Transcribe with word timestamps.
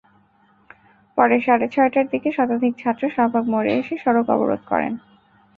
পরে 1.17 1.37
সাড়ে 1.41 1.67
ছয়টার 1.67 2.05
দিকে 2.13 2.29
শতাধিক 2.31 2.73
ছাত্র 2.77 3.03
শাহবাগ 3.09 3.45
মোড়ে 3.45 3.71
এসে 3.79 3.95
সড়ক 4.03 4.27
অবরোধ 4.35 4.61
করেন। 4.71 4.93